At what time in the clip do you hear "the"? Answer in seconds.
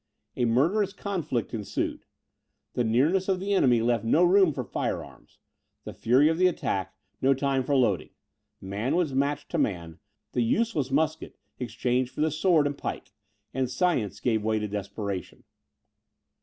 2.73-2.83, 3.39-3.53, 5.83-5.93, 6.39-6.47, 10.31-10.41, 12.21-12.31